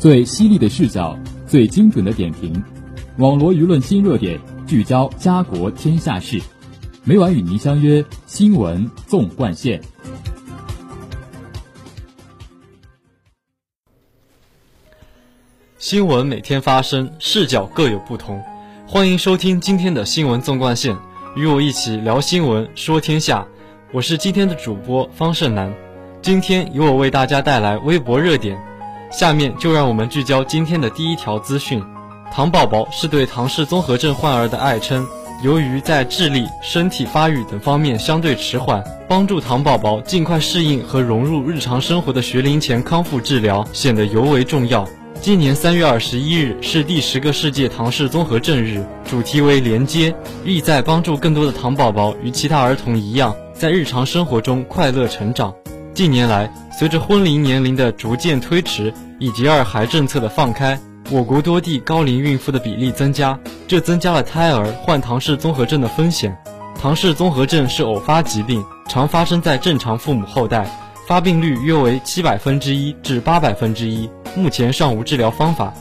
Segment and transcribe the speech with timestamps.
[0.00, 1.14] 最犀利的视角，
[1.46, 2.64] 最精准的点评，
[3.18, 6.40] 网罗舆论新热点，聚焦家国天下事。
[7.04, 9.78] 每晚与您相约《新闻纵贯线》。
[15.76, 18.42] 新闻每天发生，视角各有不同。
[18.86, 20.96] 欢迎收听今天的新闻纵贯线，
[21.36, 23.46] 与我一起聊新闻，说天下。
[23.92, 25.70] 我是今天的主播方胜男。
[26.22, 28.69] 今天由我为大家带来微博热点。
[29.10, 31.82] 下面就让我们聚焦今天的第一条资讯：
[32.32, 35.06] 糖宝宝是对唐氏综合症患儿的爱称。
[35.42, 44.86] 由于在智力、身体发育等方面相对迟缓，帮助糖宝宝尽快适应和融入日常生活的学龄前康复治疗显得尤为重要。
[45.20, 55.52] 今年三月二十一日是第十个世界唐氏综合症日，主题为连接，意在帮助更多的糖宝宝与其他儿童一样，在日常生活中快乐成长。
[55.92, 60.80] 近年来，随着婚龄年龄的逐渐推迟以及二孩政策的放开。
[61.10, 66.34] 我国多地高龄孕妇的比例增加，这增加了胎儿患唐氏综合症的风险。
[66.80, 70.66] 唐氏综合症是偶发疾病，常发生在正常父母后代，
[71.06, 74.08] 发病率约为七百分之一至八百分之一。
[74.34, 75.74] 目前尚无治疗方法。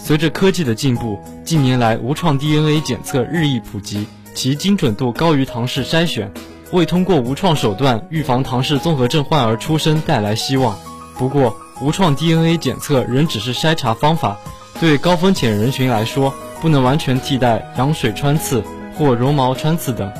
[0.00, 6.28] 随着科技的进步，近年来无创 DNA 检测日益普及，其精准度高于唐氏筛选，
[6.72, 10.78] 为通过无创手段预防唐氏综合症患儿出生带来希望。
[11.18, 14.38] 不过，无创 DNA 检测仍只是筛查方法。
[14.80, 18.62] 对高风险人群来说，不能完全替代羊水穿刺
[18.96, 20.10] 或绒毛穿刺等，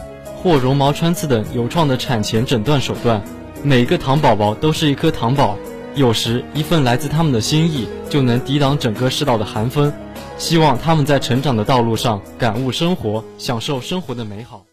[0.42, 3.22] 或绒毛穿刺等有创的产前诊断手段。
[3.62, 5.56] 每个糖宝宝都是一颗糖宝，
[5.94, 9.92] 有时一份来自他们的心意就能抵挡整个世道的寒风。
[10.36, 14.69] 希望他们在成长的道路上感悟生活，享受生活的美好。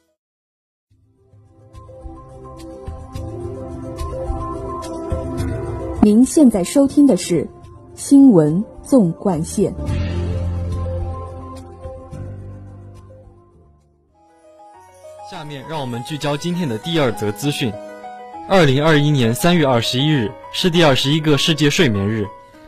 [6.02, 7.48] 您现在收听的是
[7.96, 8.64] 新闻。
[8.88, 9.76] 纵贯线。
[15.30, 17.70] 下面让我们聚焦今天的第二则资讯。
[18.48, 22.26] 二零二一年三月二十一日是第二十一个世界睡眠日。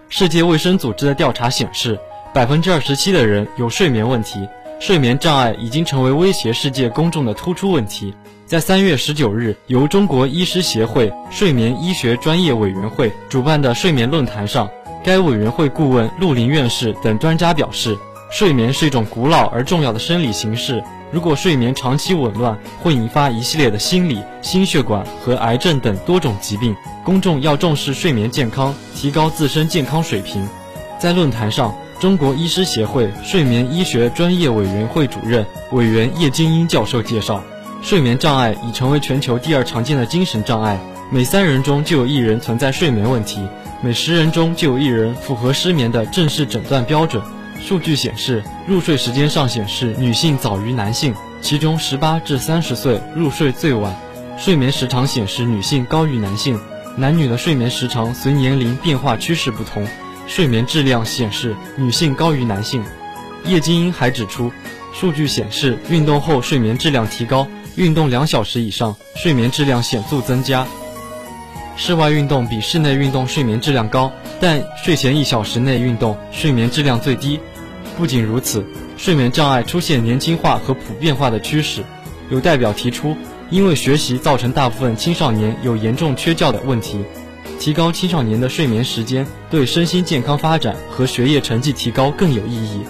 [0.10, 1.98] 世界卫生组织的调查显示，
[2.34, 4.46] 百分之二十七的人有睡眠问题，
[4.80, 8.14] 睡眠障碍已经成为威胁世界公众的突出问题。
[8.46, 14.70] 在三月十九日，由中国医师协会睡眠医学专业委员会主办的睡眠论坛上。
[15.04, 17.98] 该委员会顾问陆林院士等专家表示，
[18.32, 20.82] 睡眠是一种古老而重要的生理形式。
[21.12, 26.74] 如果睡眠长期紊乱，会引发一系列的心理、心血管和癌症等多种疾病。
[27.04, 30.48] 公众要重视睡眠健康，提高自身健康水平。
[30.98, 37.44] 在论坛上，中国医师协会睡眠医学专业委员会主任委员叶金英教授介绍，
[37.82, 40.80] 睡眠障碍已成为全球第二常见的精神障碍，
[41.12, 43.46] 每三人中就有一人存在睡眠问题。
[43.82, 47.22] 每十人中就有一人符合失眠的正式诊断标准。
[47.62, 53.94] 数据显示，入睡时间上显示女性早于男性，其中十八至三十岁入睡最晚。
[54.38, 56.58] 睡眠时长显示女性高于男性，
[56.96, 59.86] 男女的睡眠时长随年龄变化趋势不同。
[60.30, 62.84] 睡眠质量显示女性高于男性。
[63.46, 64.52] 叶金英还指出，
[64.94, 70.68] 数据显示运动后睡眠质量提高，运动两小时以上，睡眠质量显著增加。
[71.76, 77.40] 室外运动比室内运动睡眠质量高，但睡前一小时内运动睡眠质量最低。
[77.98, 78.64] 不仅如此，
[78.98, 81.84] 睡眠障碍出现年轻化和普遍化的趋势。
[82.30, 83.18] 有代表提出，
[83.50, 87.04] 因为学习造成大部分青少年有严重缺觉的问题，
[87.60, 92.82] 提高青少年的睡眠时间对身心健康发展和学业成绩提高更有意义。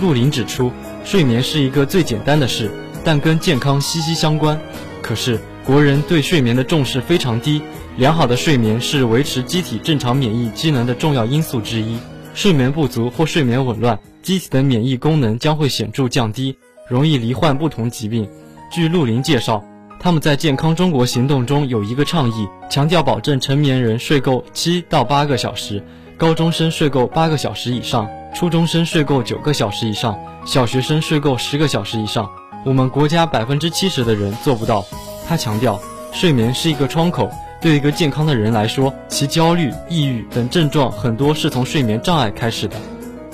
[0.00, 0.72] 陆林指出，
[1.04, 2.70] 睡眠是一个最简单的事，
[3.04, 4.58] 但跟健康息息相关。
[5.02, 7.60] 可是国人对睡眠的重视非常低。
[7.98, 11.98] 良好的睡眠是维持机体正常免疫机能的重要因素之一。
[12.32, 16.56] 睡眠不足或睡眠紊乱，机体的免疫功能将会显著降低，
[16.88, 18.26] 容易罹患不同疾病。
[18.70, 19.64] 据陆林介绍，
[20.00, 25.82] 他们在健康中国行动中有一个倡议，强调保证成年人睡够七到八个小时，
[26.16, 30.16] 高中生睡够八个小时以上，初中生睡够九个小时以上，
[30.46, 32.30] 小学生睡够十个小时以上。
[32.64, 34.84] 我们国家百分之七十的人做不到。
[35.26, 35.80] 他强调，
[36.12, 37.30] 睡眠是一个窗口。
[37.60, 42.76] 对一个健康的人来说，其焦虑、抑郁等症状很多是从睡眠障碍开始的，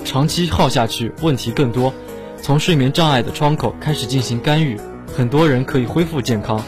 [0.03, 1.93] 长期耗下去问题更多。
[2.41, 4.81] 从睡眠障碍的窗口开始进行干预，
[5.17, 6.61] 很多人可以恢复健康。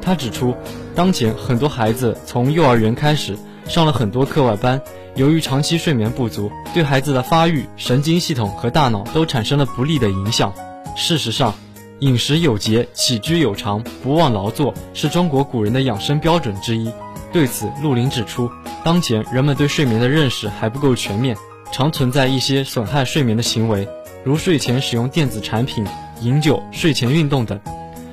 [0.00, 0.54] 他指出，
[0.94, 3.36] 当前很多孩子从幼儿园开始
[3.68, 4.80] 上了很多课外班，
[5.14, 10.52] 由于长期睡眠不足，对孩子的发育、神经系统和大脑都产生了不利的影响。
[10.96, 11.54] 事实上，
[12.00, 16.90] 饮食有节，起居有常，不忘劳作，是中国古人的养生标准之一。
[17.32, 18.50] 对此，陆林指出，
[18.82, 21.36] 当前人们对睡眠的认识还不够全面，
[21.70, 23.88] 常存在一些损害睡眠的行为，
[24.24, 25.86] 如睡前使用电子产品、
[26.20, 27.58] 饮酒、睡前运动等。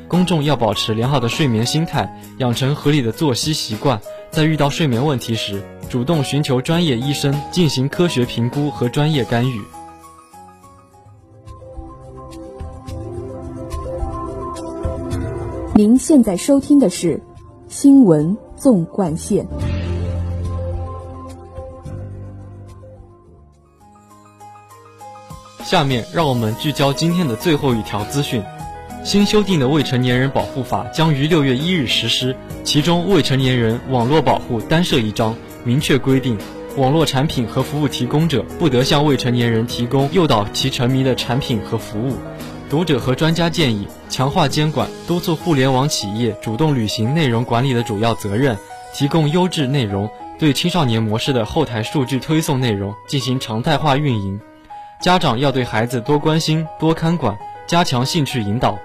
[0.09, 4.01] 公众要保持良好的睡眠心态，养成合理的作息习惯，
[4.31, 9.61] 在遇到睡眠问题时，主动寻求专业医生进行科学评估和专业干预。
[15.75, 17.15] 您现在收听的是
[17.69, 19.45] 《新闻纵贯线》。
[25.63, 28.44] 下面让我们聚焦今天的最后一条资讯：
[29.04, 32.36] 新修订的《未成年人保护法》将于六月一日实施，
[32.66, 36.38] 其中《未成年人网络保护》单设一章，明确规定，
[36.75, 42.18] 网络产品和服务提供者不得向未成年人提供诱导其沉迷的产品和服务。
[42.69, 48.56] 读者和专家建议，强化监管，督促互联网企业主动履行内容管理的主要责任，
[48.94, 50.07] 提供优质内容，
[50.38, 54.40] 对青少年模式的后台数据推送内容进行常态化运营。
[55.02, 57.36] 家长要对孩子多关心、多看管，
[57.66, 58.78] 加强兴趣引导。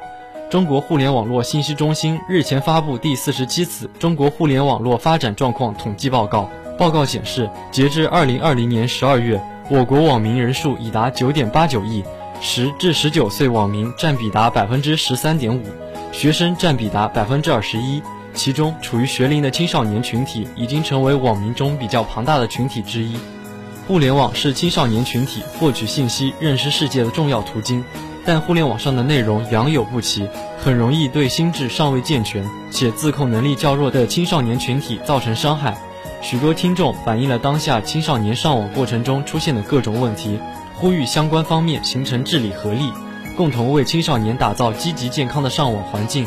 [0.51, 6.49] 中国互联网络信息中心日前发布第四十七次中国互联网络发展状况统计报告。
[6.79, 12.05] 报告显示，截至二零二零年十二月，我国网民人数已达九点八九亿。
[12.41, 15.63] 十至十九岁网民占比达百分之十三点五，
[16.13, 18.03] 学生占比达百分之二十一。
[18.35, 23.17] 其中，处于学龄的青少年群体已经成为网民中比较庞大的群体之一。
[23.87, 27.85] 互联网是青少年群体获取信息、认识世界的重要途径，
[28.25, 30.29] 但互联网上的内容良莠不齐，
[30.59, 35.77] 很容易对心智尚未健全且自控能力较弱的青少年群体造成伤害。
[36.23, 40.39] 许多听众反映了当下青少年上网过程中出现的各种问题。
[40.77, 42.93] 呼吁相关方面形成治理合力，
[43.37, 46.27] 共同为青少年打造积极健康的上网环境。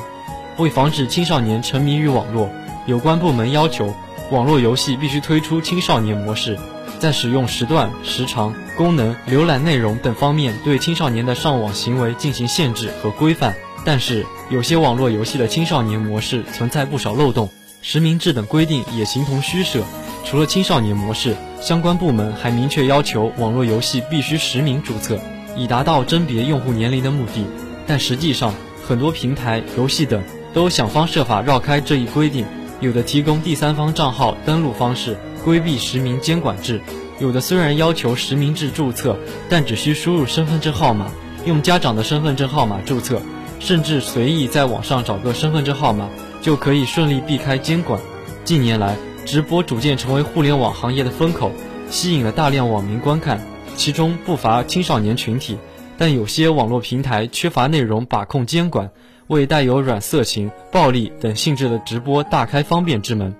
[0.57, 2.49] 为防止青少年沉迷于网络，
[2.85, 3.94] 有关部门要求，
[4.31, 6.57] 网络游戏必须推出青少年模式，
[7.00, 13.56] 在使用时段、时长、功能、浏览内容等方面对青少年的上网行为进行限制和规范。
[13.86, 17.50] 但是，有些网络游戏的青少年模式存在不少漏洞，
[17.81, 19.84] 实名制等规定也形同虚设。
[20.25, 25.18] 除了青少年模式，相关部门还明确要求网络游戏必须实名注册，
[25.56, 27.45] 以达到甄别用户年龄的目的。
[27.86, 28.54] 但实际上，
[28.86, 30.22] 很多平台、游戏等
[30.54, 32.45] 都想方设法绕开这一规定，
[32.81, 36.81] 有的提供第三方账号登录方式，规避实名监管制；
[37.19, 39.17] 有的虽然要求实名制注册，
[39.47, 41.09] 但只需输入身份证号码，
[41.45, 43.21] 用家长的身份证号码注册，
[43.57, 46.09] 甚至随意在网上找个身份证号码，
[46.41, 47.97] 就可以顺利避开监管。
[48.44, 51.49] 近年来，直播逐渐成为互联网行业的风口，
[51.89, 53.41] 吸引了大量网民观看，
[53.77, 55.57] 其中不乏青少年群体。
[55.97, 58.91] 但有些网络平台缺乏内容把控监管，
[59.27, 63.33] 为带有软色情、暴力等性质的直播大开方便之门，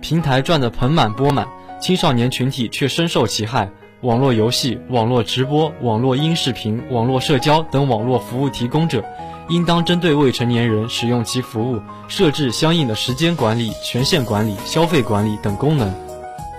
[0.00, 1.46] 平台赚得盆满钵满，
[1.80, 3.70] 青少年群体却深受其害。
[4.00, 9.04] 网络游戏、网络直播、网络音视频、网络社交等网络服务提供者。
[9.50, 15.92] 应当针对未成年人使用其服务，设置相应的时间管理、权限管理、消费管理等功能。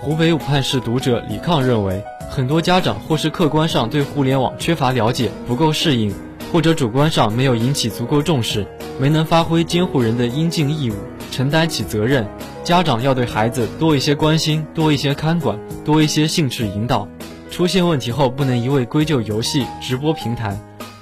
[0.02, 6.14] 湖北武汉市读者李抗认为，很多家长或是客观上对互联网缺乏了解，不够适应，
[6.52, 8.66] 或者主观上没有引起足够重视，
[9.00, 10.94] 没能发挥监护人的应尽义务，
[11.30, 12.28] 承担起责任。
[12.64, 17.08] 家长要对孩子多一些关心，多一些看管，多一些兴趣引导。
[17.50, 20.56] 出现问题后，不能一味归咎游戏、直播平台。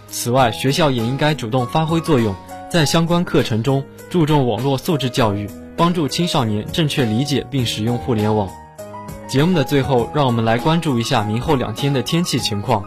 [0.09, 2.35] 此外，学校也应该主动发挥作用，
[2.71, 8.49] 在相关课程中注重网络素质教育，帮助青少年正确理解并使用互联网。
[9.29, 12.83] 节目的最后，让我们来关注一下明后两天的天气情况。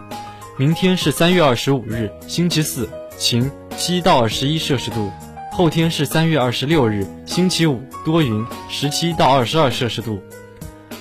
[0.58, 5.10] 明天是三月二十五日，星期四，晴，七到二十一摄氏度；
[5.53, 10.19] 后天是三月二十六日，星期五，多云，十七到二十二摄氏度。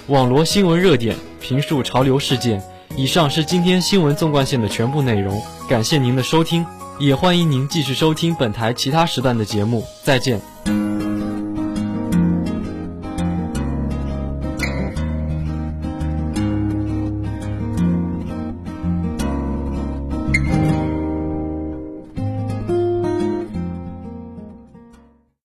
[0.08, 2.62] 网罗新闻热点，评述潮流事件。
[2.94, 5.40] 以上是今天新闻纵贯线的全部内容，
[5.70, 6.66] 感谢您的收听，
[6.98, 10.38] 也欢迎您继续收听本台其他时段的节目，再见。